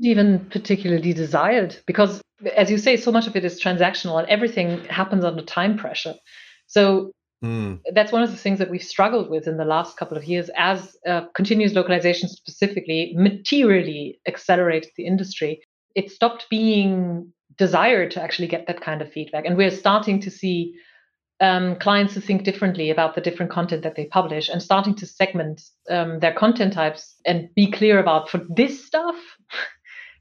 [0.00, 2.20] Even particularly desired, because
[2.56, 6.14] as you say, so much of it is transactional and everything happens under time pressure.
[6.66, 7.12] So
[7.44, 7.80] Mm.
[7.94, 10.50] That's one of the things that we've struggled with in the last couple of years
[10.56, 15.60] as uh, continuous localization specifically materially accelerated the industry.
[15.94, 19.44] It stopped being desired to actually get that kind of feedback.
[19.44, 20.74] And we're starting to see
[21.40, 25.06] um, clients who think differently about the different content that they publish and starting to
[25.06, 29.16] segment um, their content types and be clear about for this stuff.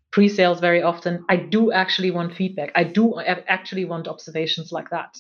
[0.09, 5.13] pre-sales very often i do actually want feedback i do actually want observations like that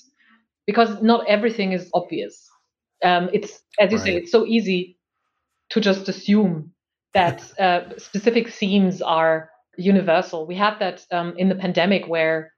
[0.67, 2.47] because not everything is obvious.
[3.03, 4.05] Um, it's as you right.
[4.05, 4.99] say, it's so easy
[5.69, 6.73] to just assume
[7.13, 10.45] that uh, specific themes are universal.
[10.45, 12.53] We had that um, in the pandemic where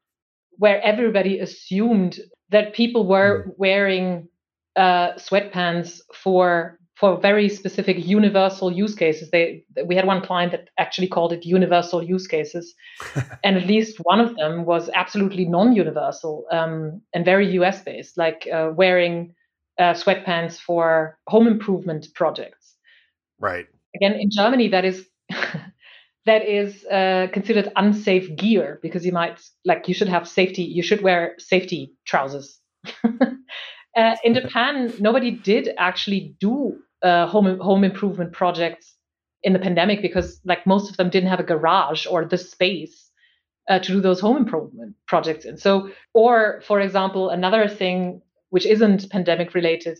[0.57, 3.53] where everybody assumed that people were mm.
[3.57, 4.27] wearing
[4.75, 9.29] uh, sweatpants for for very specific universal use cases.
[9.31, 12.75] They we had one client that actually called it universal use cases,
[13.43, 18.47] and at least one of them was absolutely non-universal um, and very US based, like
[18.51, 19.33] uh, wearing
[19.79, 22.75] uh, sweatpants for home improvement projects.
[23.39, 23.67] Right.
[23.95, 25.07] Again, in Germany, that is.
[26.25, 30.83] that is uh, considered unsafe gear because you might like you should have safety you
[30.83, 32.59] should wear safety trousers
[33.03, 38.95] uh, in Japan, nobody did actually do uh, home home improvement projects
[39.43, 43.09] in the pandemic because like most of them didn't have a garage or the space
[43.69, 45.57] uh, to do those home improvement projects in.
[45.57, 49.97] So, or for example, another thing which isn't pandemic related,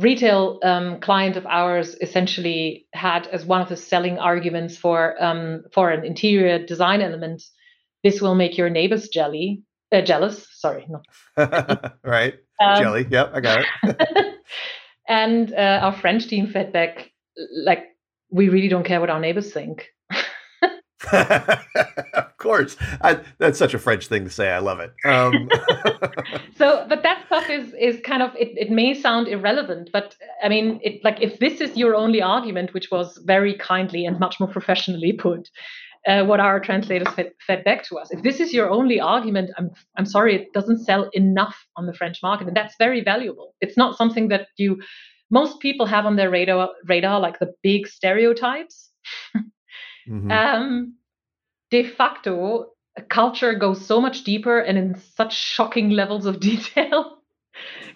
[0.00, 5.62] retail um, client of ours essentially had as one of the selling arguments for um,
[5.72, 7.42] for an interior design element,
[8.02, 10.46] this will make your neighbors jelly uh, jealous.
[10.52, 12.34] Sorry, not right.
[12.60, 13.06] Um, jelly.
[13.10, 14.36] Yep, I got it.
[15.08, 17.10] and uh, our French team fed back
[17.64, 17.84] like
[18.30, 19.88] we really don't care what our neighbors think.
[22.40, 24.50] of course, I, that's such a French thing to say.
[24.50, 24.94] I love it.
[25.04, 25.50] Um.
[26.56, 28.56] so, but that stuff is is kind of it.
[28.56, 32.72] It may sound irrelevant, but I mean, it like if this is your only argument,
[32.72, 35.50] which was very kindly and much more professionally put,
[36.06, 38.10] uh, what our translators fed, fed, back to us.
[38.10, 41.92] If this is your only argument, I'm I'm sorry, it doesn't sell enough on the
[41.92, 43.54] French market, and that's very valuable.
[43.60, 44.80] It's not something that you
[45.30, 48.88] most people have on their radar radar like the big stereotypes.
[50.08, 50.30] mm-hmm.
[50.30, 50.94] um,
[51.70, 52.66] de facto,
[53.08, 57.18] culture goes so much deeper and in such shocking levels of detail.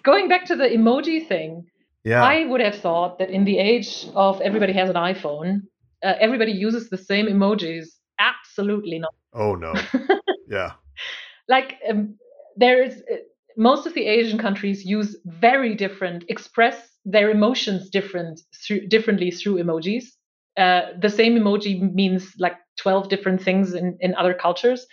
[0.03, 1.65] Going back to the emoji thing,
[2.03, 2.23] yeah.
[2.23, 5.61] I would have thought that in the age of everybody has an iPhone,
[6.03, 7.87] uh, everybody uses the same emojis.
[8.19, 9.13] Absolutely not.
[9.33, 9.73] Oh no.
[10.47, 10.73] yeah.
[11.49, 12.15] Like um,
[12.55, 13.15] there is uh,
[13.57, 19.55] most of the Asian countries use very different express their emotions different through, differently through
[19.55, 20.05] emojis.
[20.57, 22.55] Uh, the same emoji means like
[22.85, 24.85] 12 different things in, in other cultures.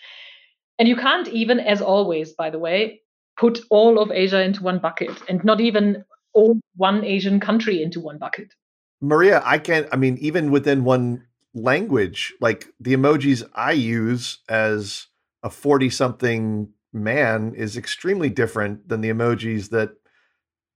[0.78, 3.02] And you can't even, as always, by the way,
[3.36, 8.00] put all of Asia into one bucket and not even all one Asian country into
[8.00, 8.54] one bucket.
[9.02, 15.08] Maria, I can't, I mean, even within one language, like the emojis I use as
[15.42, 19.90] a 40 something man is extremely different than the emojis that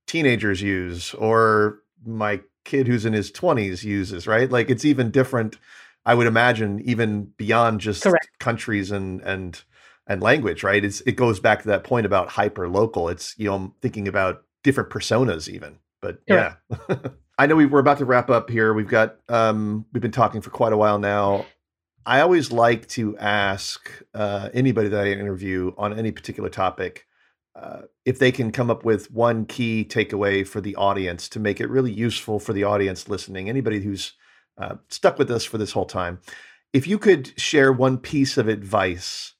[0.06, 4.50] teenagers use or my kid who's in his 20s uses, right?
[4.50, 5.56] Like it's even different,
[6.06, 8.28] I would imagine, even beyond just Correct.
[8.38, 9.60] countries and and
[10.06, 10.84] and language, right?
[10.84, 13.08] It's it goes back to that point about hyper local.
[13.08, 15.78] It's you know, thinking about different personas even.
[16.00, 16.56] But Correct.
[16.88, 16.96] yeah.
[17.38, 18.72] I know we we're about to wrap up here.
[18.72, 21.44] We've got um we've been talking for quite a while now.
[22.06, 27.04] I always like to ask uh, anybody that I interview on any particular topic
[27.56, 31.60] uh, if they can come up with one key takeaway for the audience to make
[31.60, 34.12] it really useful for the audience listening, anybody who's
[34.58, 36.20] uh, stuck with us for this whole time,
[36.72, 39.34] if you could share one piece of advice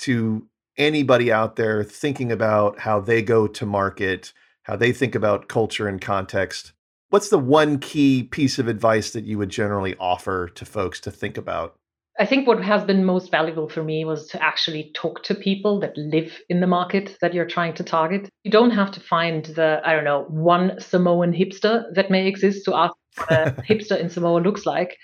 [0.00, 0.46] to
[0.76, 5.88] anybody out there thinking about how they go to market, how they think about culture
[5.88, 6.72] and context,
[7.10, 11.10] what's the one key piece of advice that you would generally offer to folks to
[11.10, 11.76] think about?
[12.20, 15.80] I think what has been most valuable for me was to actually talk to people
[15.80, 18.28] that live in the market that you're trying to target.
[18.44, 22.66] You don't have to find the, I don't know, one Samoan hipster that may exist
[22.66, 24.98] to ask what a hipster in Samoa looks like.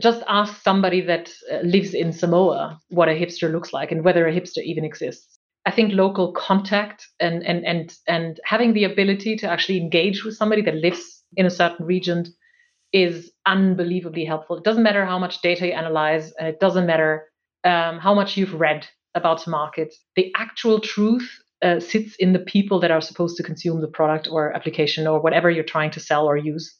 [0.00, 4.28] Just ask somebody that uh, lives in Samoa what a hipster looks like and whether
[4.28, 5.36] a hipster even exists.
[5.66, 10.36] I think local contact and and and and having the ability to actually engage with
[10.36, 12.24] somebody that lives in a certain region
[12.92, 14.56] is unbelievably helpful.
[14.56, 17.28] It doesn't matter how much data you analyze, and it doesn't matter
[17.64, 19.94] um, how much you've read about the market.
[20.16, 21.28] The actual truth
[21.62, 25.20] uh, sits in the people that are supposed to consume the product or application or
[25.20, 26.74] whatever you're trying to sell or use.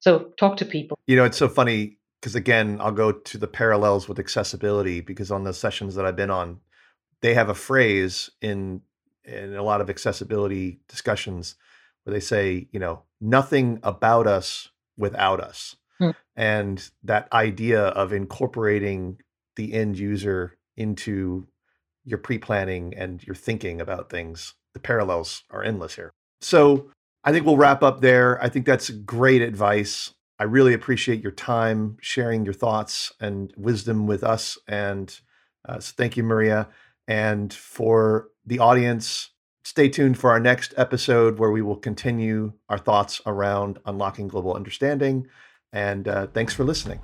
[0.00, 0.98] So talk to people.
[1.06, 5.30] You know, it's so funny because again, I'll go to the parallels with accessibility because
[5.30, 6.60] on the sessions that I've been on,
[7.22, 8.82] they have a phrase in
[9.24, 11.56] in a lot of accessibility discussions
[12.04, 15.76] where they say, you know, nothing about us without us.
[15.98, 16.10] Hmm.
[16.34, 19.18] And that idea of incorporating
[19.56, 21.48] the end user into
[22.04, 26.12] your pre-planning and your thinking about things, the parallels are endless here.
[26.40, 26.90] So
[27.24, 28.42] I think we'll wrap up there.
[28.42, 30.12] I think that's great advice.
[30.38, 34.58] I really appreciate your time sharing your thoughts and wisdom with us.
[34.68, 35.18] And
[35.66, 36.68] uh, so thank you, Maria.
[37.08, 39.30] And for the audience,
[39.66, 44.54] Stay tuned for our next episode where we will continue our thoughts around unlocking global
[44.54, 45.26] understanding.
[45.72, 47.00] And uh, thanks for listening.